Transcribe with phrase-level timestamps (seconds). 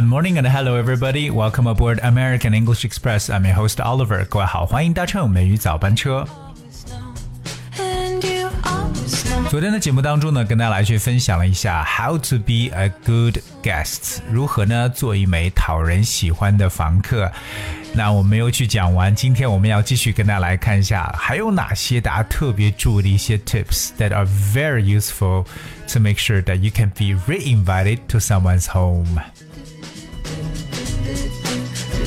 [0.00, 1.30] Good morning and hello everybody.
[1.30, 3.28] Welcome aboard American English Express.
[3.28, 4.24] I'm your host Oliver.
[4.26, 6.26] 各位好，欢迎搭乘美语早班车。
[9.50, 17.30] 昨天的节目当中呢，跟大家来去分享了一下 how to be a good guest，如何呢做一枚讨人喜欢的房客。
[17.94, 25.46] 那我没有去讲完，今天我们要继续跟大家来看一下，还有哪些大家特别注意的一些 tips that are very useful
[25.92, 29.20] to make sure that you can be re-invited to someone's home。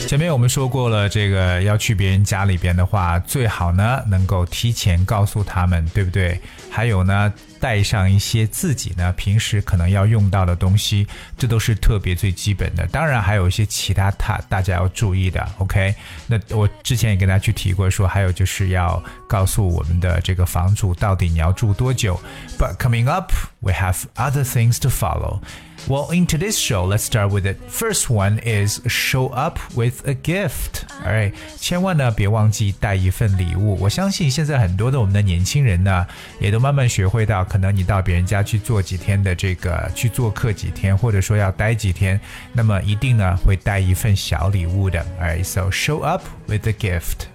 [0.07, 6.39] 前面我们说过了，这个要去别人家里边的话，最好呢能够提前告诉他们，对不对？
[6.71, 12.87] 还有呢，带上一些自己呢平时可能要用到的东西，这都是特别最基本的。
[12.89, 15.45] 当然还有一些其他他大家要注意的。
[15.59, 15.93] OK，
[16.29, 22.20] 那我之前也跟大家去提过，说还有就是要告诉我们的这个房主到底你要住多久。
[22.58, 25.42] But coming up, we have other things to follow.
[25.88, 27.56] Well, in today's show, let's start with it.
[27.70, 30.84] First one is show up with a gift.
[31.06, 33.78] Alright，千万呢别忘记带一份礼物。
[33.80, 36.06] 我相信现在很多的我们的年轻人呢，
[36.42, 42.20] 也都慢慢学会到，可能你到别人家去做几天的这个去做客几天，或者说要待几天，
[42.52, 45.04] 那么一定呢会带一份小礼物的。
[45.22, 47.28] Alright, so show up with a gift.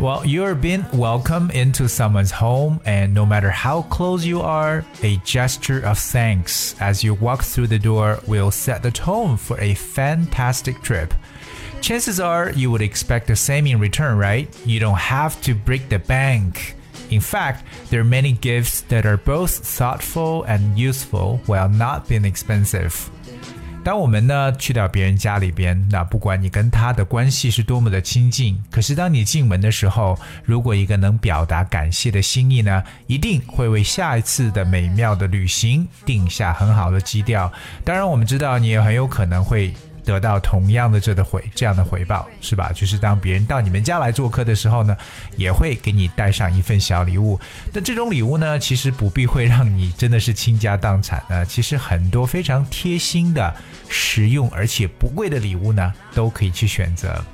[0.00, 5.18] Well, you're being welcome into someone's home, and no matter how close you are, a
[5.18, 9.74] gesture of thanks as you walk through the door will set the tone for a
[9.74, 11.12] fantastic trip.
[11.82, 14.48] Chances are you would expect the same in return, right?
[14.66, 16.76] You don't have to break the bank.
[17.10, 22.24] In fact, there are many gifts that are both thoughtful and useful while not being
[22.24, 23.10] expensive.
[23.82, 37.50] 当我们呢去到别人家里边，那不管你跟他的关系是多么的亲近，可是当你进门的时候，如果一个能表达感谢的心意呢，一定会为下一次的美妙的旅行定下很好的基调。
[37.82, 39.74] 当然，我们知道你也很有可能会。
[40.10, 42.72] 得到同样的这的回这样的回报是吧？
[42.74, 44.96] 就是当别人到你们家来做客的时候呢，
[45.36, 47.38] 也会给你带上一份小礼物。
[47.72, 51.46] 但这种礼物呢，其实不必会让你真的是倾家荡产呢。
[51.46, 53.54] 其实很多非常贴心的、
[53.88, 57.24] 实用而且不贵的礼物呢，都可以去选择。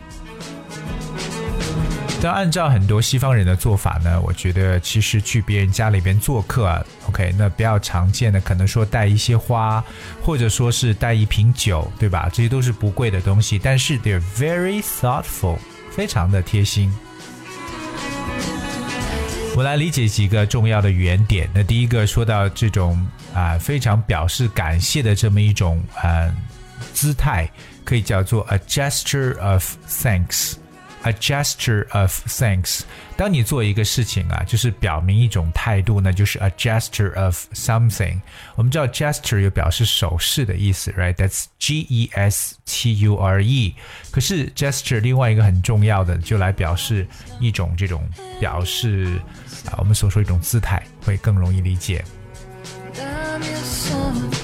[2.23, 9.85] 但按照很多西方人的做法呢，我觉得其实去别人家里边做客啊，OK，那比较常见的可能说带一些花，
[10.23, 12.29] 或者说是带一瓶酒，对吧？
[12.33, 15.59] 这些都是不贵的东西，但是 they're very thoughtful，
[15.93, 16.91] 非常的贴心。
[19.55, 21.49] 我来理解几个重要的语言点。
[21.55, 26.35] 那第一个说到这种啊非常表示感谢的这么一种啊
[26.93, 27.49] 姿态，
[27.85, 30.55] 可以叫做 a gesture of thanks。
[31.07, 32.81] A gesture of thanks。
[33.17, 38.21] 当你做一个事情啊，就是表明一种态度呢，就是 a gesture of something。
[38.57, 43.77] 我们知道 gesture 有表示手势的意思，right？That's G E S T U R E。
[44.11, 47.07] 可是 gesture 另外一个很重要的，就来表示
[47.39, 48.05] 一种这种
[48.41, 49.21] 表示
[49.71, 52.05] 啊，我们所说一种姿态，会更容易理解。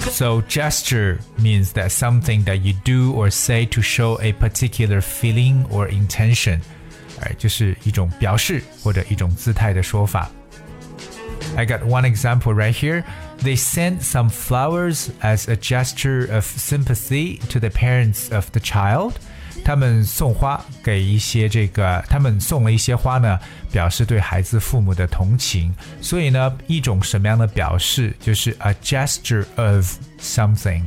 [0.09, 5.65] So gesture means that something that you do or say to show a particular feeling
[5.69, 6.59] or intention，
[7.21, 10.31] 哎，就是一种表示或者一种姿态的说法。
[11.55, 13.03] I got one example right here.
[13.43, 19.13] They sent some flowers as a gesture of sympathy to the parents of the child.
[19.64, 23.38] 他们送花给一些这个，他们送了一些花呢，
[23.70, 25.74] 表示对孩子父母的同情。
[26.00, 30.82] 所以呢，一种什么样的表示，就是 a gesture of something。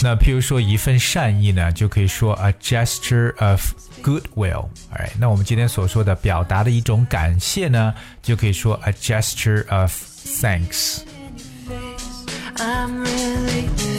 [0.00, 3.60] 那譬如说一份善意呢，就可以说 a gesture of
[4.02, 4.68] goodwill。
[4.92, 7.92] Alright，，那我们今天所说的表达的一种感谢呢，
[8.22, 9.92] 就可以说 a gesture of
[10.24, 11.00] thanks。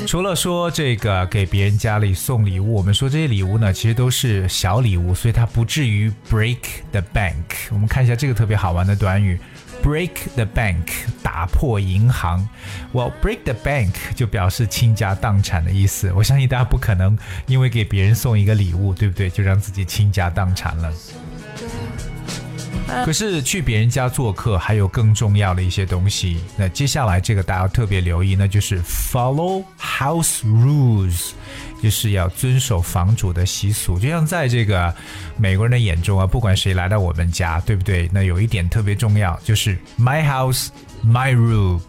[0.10, 6.58] 除了说这个给别人家里送礼物，我们说这些礼物呢，其实都是小礼物，所以它不至于 break
[6.92, 7.44] the bank。
[7.70, 9.40] 我们看一下这个特别好玩的短语
[9.84, 10.88] ，break the bank，
[11.22, 12.50] 打破银行。
[12.92, 16.12] Well, break the bank 就表示倾家荡产的意思。
[16.12, 17.16] 我相信大家不可能
[17.46, 20.92] 因为给别人送一个礼物，对不对，就让自己倾家荡产了。
[23.06, 26.42] 可是去别人家做客还有更重要的一些东西。
[26.58, 31.32] 那接下来这个大家要特别留意，那就是 follow house rules，
[31.82, 33.98] 就是要遵守房主的习俗。
[34.00, 34.94] 就像在这个
[35.38, 38.10] 美国人的眼中啊，不管谁来到我们家，对不对？
[38.12, 40.68] 那有一点特别重要，就是 my house
[41.06, 41.80] my rule，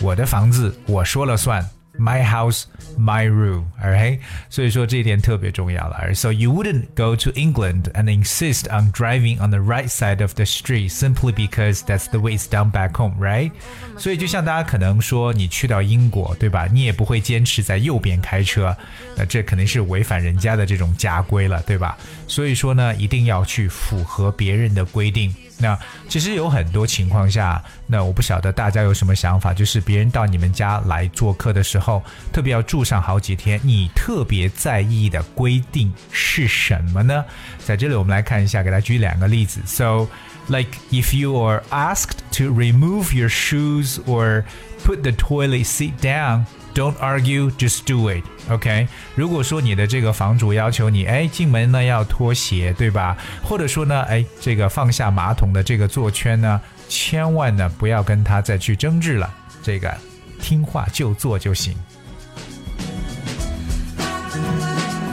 [0.00, 1.64] 我的房子我说了算。
[1.99, 2.63] My house,
[2.97, 3.63] my rule.
[3.81, 4.19] Alright，
[4.49, 6.13] 所以说这一点特别重要了。
[6.13, 10.43] So you wouldn't go to England and insist on driving on the right side of the
[10.43, 13.51] street simply because that's the way it's done back home, right?
[13.97, 16.67] 所以就像大家可能说你去到英国，对吧？
[16.69, 18.75] 你也不会坚持在右边开车，
[19.15, 21.97] 那这肯定是违反人家的这种家规了，对吧？
[22.27, 25.33] 所以说呢，一定要去符合别人的规定。
[25.59, 25.77] 那
[26.09, 32.03] 其实有很多情况下，那我不晓得大家有什么想法，就是别人到你们家来做客的时候，
[32.33, 37.23] 特别要住上好几天，你特别在意的规定是什么呢？
[37.65, 39.61] 在这里我们来看一下，给大家举两个例子。
[39.65, 40.07] So
[40.47, 44.43] like if you are asked to remove your shoes or
[44.83, 46.45] put the toilet seat down.
[46.74, 48.22] Don't argue, just do it.
[48.48, 53.16] OK，如果说你的这个房主要求你，哎，进门呢要脱鞋，对吧？
[53.42, 59.28] 或者说呢，哎，这个放下马桶的这个座圈呢，千万呢不要跟他再去争执了，
[59.62, 59.92] 这个
[60.40, 61.74] 听话就做就行。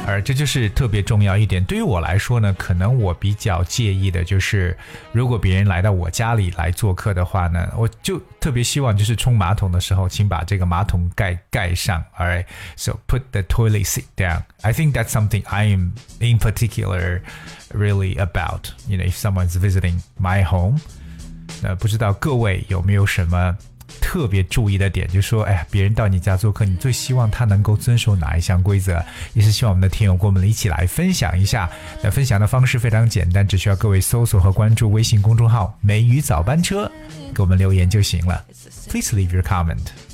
[0.06, 1.64] 而这就是特别重要一点。
[1.64, 4.76] 对于我来说呢，可能我比较介意的就是，
[5.12, 12.04] 如果别人来到我家里来做客的话呢，我就特别希望就是冲马桶的时候，请把这个马桶盖盖上。
[12.19, 12.46] Alright,
[12.76, 14.43] so put the toilet seat down.
[14.62, 17.22] I think that's something I am in particular
[17.72, 18.70] really about.
[18.88, 20.81] You know, if someone's visiting my home，
[21.62, 23.56] 那不知道各位有没有什么？
[24.01, 29.04] 特别注意的点，就是说，哎呀，别人到你家做客，你最希望他能够遵守哪一项规则？
[29.34, 31.69] 也是希望我们的听友跟我们一起来分享一下。
[32.01, 36.92] 那分享的方式非常简单，只需要各位搜索和关注微信公众号“美语早班车”，
[37.34, 38.44] 给我们留言就行了。
[38.89, 40.06] Please leave your comment.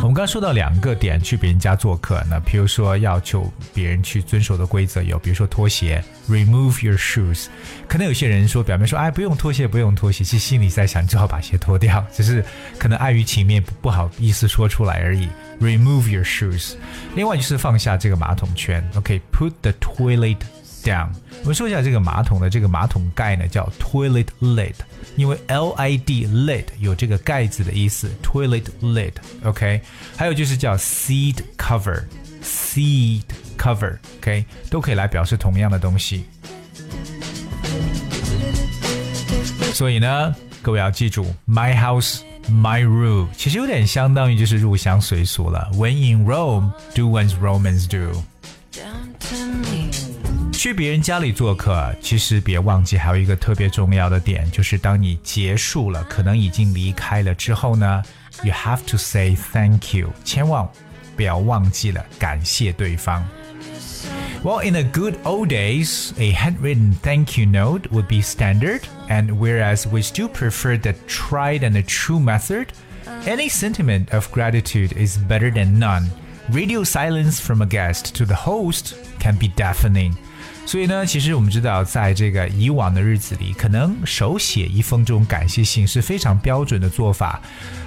[0.00, 7.46] 我们刚说到两个点，去别人家做客，那比如说要求别人去遵守的规则有，比如说脱鞋，remove your shoes。
[7.88, 12.44] 可能有些人说，表面说，哎，不用脱鞋，不用脱鞋，其实心里在想，最好把鞋脱掉，只是
[12.78, 15.28] 可能碍于情面，不好意思说出来而已。
[15.60, 16.74] remove your shoes。
[17.14, 20.38] 另外就是放下这个马桶圈，OK，put the toilet。
[20.83, 21.09] down。
[21.41, 24.73] 我们说一下这个马桶的这个马桶盖呢，叫 toilet lid，
[25.15, 29.81] 因为 L I D lid 有这个盖子的意思，toilet lid，OK。
[30.15, 33.23] 还有就是叫 seat cover，seat
[33.57, 36.25] cover，OK，都可以来表示同样的东西。
[39.73, 45.69] 所以呢，各位要记住，my house。My rule 其实有点相当于就是入乡随俗了。
[45.73, 48.23] When in Rome, do as Romans do.
[50.61, 58.03] 去别人家里做客，其实别忘记还有一个特别重要的点，就是当你结束了，可能已经离开了之后呢，
[58.43, 60.67] you have to say thank you，千万
[61.15, 63.23] 不要忘记了感谢对方。
[64.43, 69.87] Well, in the good old days, a handwritten thank you note would be standard, and whereas
[69.87, 72.67] we still prefer the tried and the true method,
[73.25, 76.09] any sentiment of gratitude is better than none.
[76.51, 80.15] Radio silence from a guest to the host can be deafening.
[80.64, 87.40] 所以呢，其实我们知道，在这个以往的日子里，可能手写一封这种感谢信是非常标准的做法。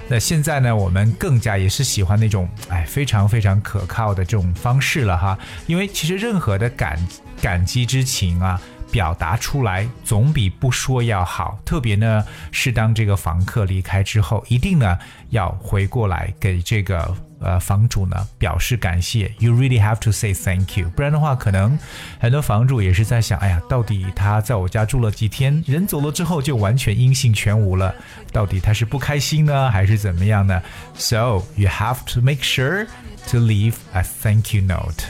[0.08, 5.36] 那现在呢，我们更加也是喜欢那种哎非常非常可靠的这种方式了哈。
[5.66, 6.96] 因为其实任何的感
[7.42, 8.60] 感激之情啊，
[8.92, 11.58] 表达出来总比不说要好。
[11.64, 14.96] 特别呢，是当这个房客离开之后，一定呢
[15.30, 17.16] 要回过来给这个。
[17.38, 21.78] 呃，房主呢表示感谢，You really have to say thank you，不然的话，可能
[22.18, 27.94] 很多房主也是在想，哎呀，到底他在我家住了几天，人走了之后就完全音信全无了，
[28.32, 30.62] 到底他是不开心呢，还是怎么样呢
[30.94, 32.86] ？So you have to make sure
[33.30, 35.04] to leave a thank you note.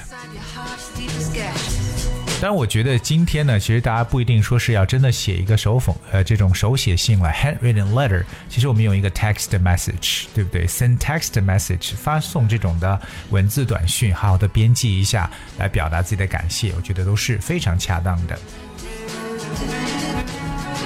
[2.39, 8.23] 但我觉得今天呢，其实大家不一定说是要真的写一个手讽，呃，这种手写信了，handwritten letter。
[8.49, 13.01] 其实我们用一个 text message，对不对？send text message，发送这种的
[13.31, 18.39] 文字短讯，好好的编辑一下，来表达自己的感谢，我觉得都是非常恰当的。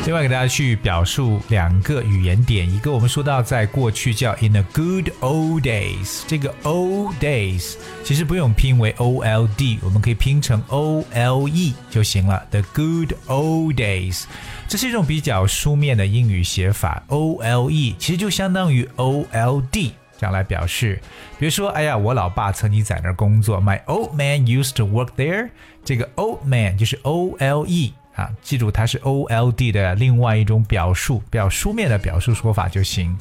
[0.06, 11.74] 另外给大家去表述两个语言点，一个我们说到在过去叫 in the good old days，这个 old days 其实不用拼为 o l d，我们可以拼成 o l e
[11.90, 12.44] 就行了。
[12.50, 14.24] The good old days，
[14.66, 21.00] 这是一种比较书面的英语写法，o l e 其实就相当于 o l d 这样来表示。
[21.38, 25.50] 比如说，哎呀，我老爸曾经在那儿工作，My old man used to work there。
[25.84, 27.92] 这个 old man 就是 o l e。
[28.14, 33.16] 啊，记住它是 O L D 的另外一种表述，比较书面的表述说法就行。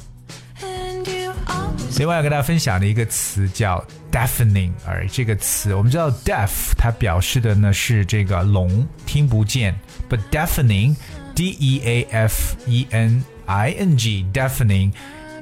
[1.98, 9.74] 另外要跟大家分享的一个词叫 deafening，而这个词我们知道 deaf 它表示的呢是这个聋，听不见
[10.08, 14.92] ，but deafening，D E A F E N I N G，deafening。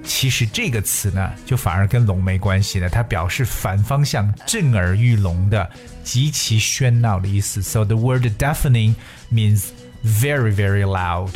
[0.07, 5.69] 其实这个词呢，就反而跟聋没关系了，它表示反方向震耳欲聋的、
[6.03, 7.62] 极其喧闹的意思。
[7.62, 8.95] So the word deafening
[9.31, 9.67] means
[10.03, 11.29] very very loud。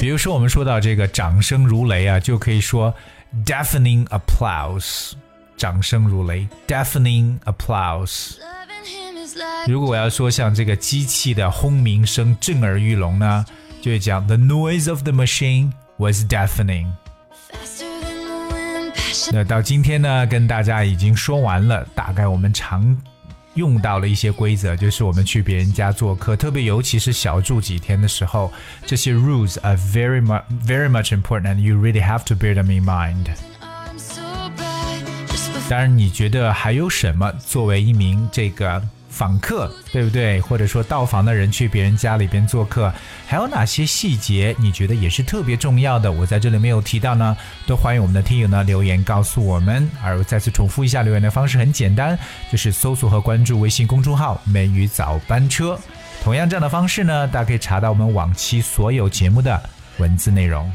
[0.00, 2.94] 比如说，我们说到这个掌声如雷啊，就可以说
[3.44, 5.12] deafening applause，
[5.56, 8.36] 掌声如雷，deafening applause。
[9.66, 13.44] 如果我要说像这个机器的轰鸣声震耳欲聋呢，
[13.80, 15.72] 就会讲 the noise of the machine。
[15.98, 16.86] was deafening。
[19.30, 22.96] 那到今天呢，跟大家已经说完了，大概我们常
[23.54, 28.52] 用到了一些规则，就是我们去别人家做客，特别尤其是小住几天的时候，
[28.86, 32.84] 这些 rules are very much very much important and you really have to bear them in
[32.84, 33.26] mind。
[35.68, 38.82] 当然，你觉得还有什么作为一名这个？
[39.09, 40.39] 访客对不对？
[40.41, 42.93] 或者说到访的人去别人家里边做客，
[43.25, 46.11] 还有哪些细节你觉得也是特别重要的？
[46.11, 47.35] 我在这里没有提到呢，
[47.65, 49.89] 都欢迎我们的听友呢留言告诉我们。
[50.03, 52.17] 而再次重复一下留言的方式很简单，
[52.51, 55.79] 就是搜索和关注微信公众号“美语早班车”。
[56.23, 59.61] 同样这样的方式呢，大家可以查到我们往期所有节目的
[59.97, 60.71] 文字内容。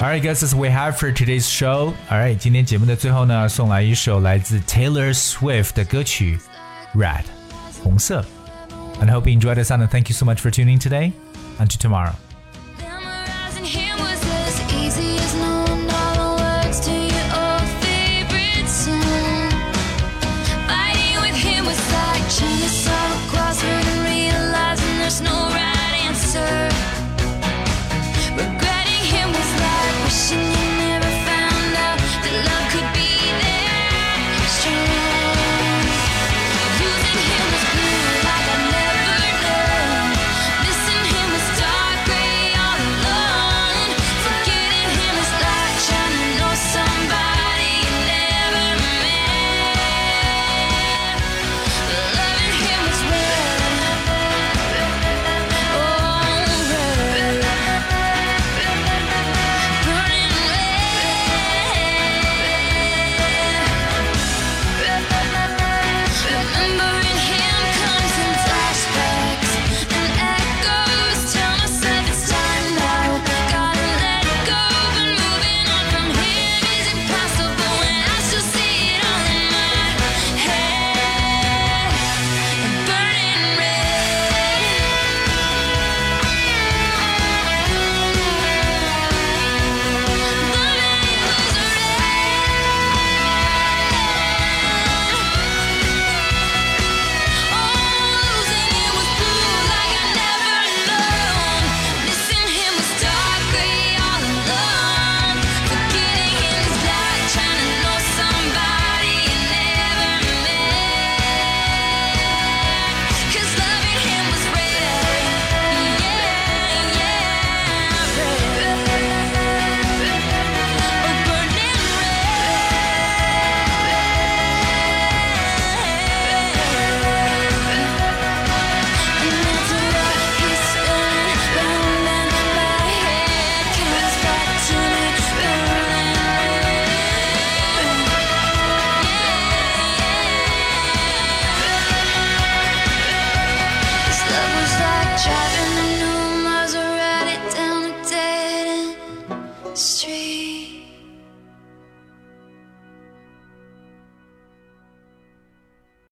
[0.00, 1.94] Alright, guys, this we have for today's show.
[2.10, 6.38] Alright，今天节目的最后呢，送来一首来自 Taylor Swift 的歌曲《
[6.98, 7.22] Red》
[7.82, 8.24] 红色。
[9.00, 11.12] And I hope you enjoyed the sound and thank you so much for tuning today.
[11.58, 12.14] Until tomorrow.